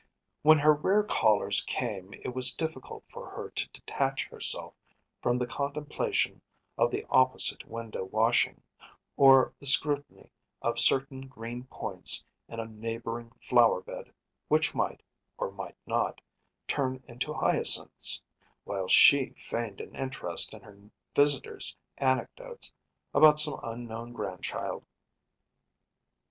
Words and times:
When 0.41 0.57
her 0.57 0.73
rare 0.73 1.03
callers 1.03 1.61
came 1.67 2.15
it 2.23 2.33
was 2.33 2.55
difficult 2.55 3.03
for 3.07 3.29
her 3.29 3.51
to 3.51 3.69
detach 3.69 4.25
herself 4.29 4.73
from 5.21 5.37
the 5.37 5.45
contemplation 5.45 6.41
of 6.75 6.89
the 6.89 7.05
opposite 7.07 7.65
window 7.67 8.05
washing, 8.05 8.63
or 9.15 9.53
the 9.59 9.67
scrutiny 9.67 10.31
of 10.59 10.79
certain 10.79 11.27
green 11.27 11.65
points 11.65 12.25
in 12.47 12.59
a 12.59 12.65
neighboring 12.65 13.31
flower 13.41 13.79
bed 13.79 14.11
which 14.47 14.73
might, 14.73 15.03
or 15.37 15.51
might 15.51 15.77
not, 15.85 16.19
turn 16.67 17.03
into 17.07 17.31
hyacinths, 17.31 18.23
while 18.63 18.87
she 18.87 19.33
feigned 19.37 19.79
an 19.79 19.95
interest 19.95 20.51
in 20.55 20.61
her 20.63 20.79
visitor’s 21.15 21.77
anecdotes 21.99 22.73
about 23.13 23.37
some 23.39 23.59
unknown 23.61 24.13
grandchild. 24.13 24.83